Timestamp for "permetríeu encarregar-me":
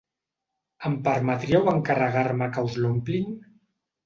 1.07-2.49